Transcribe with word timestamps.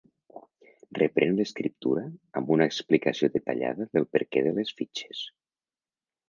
Reprèn 0.99 1.35
l'escriptura 1.39 2.05
amb 2.41 2.49
una 2.55 2.67
explicació 2.71 3.29
detallada 3.37 3.87
del 3.99 4.09
perquè 4.17 4.45
de 4.49 4.55
les 4.57 4.75
fitxes. 4.81 5.23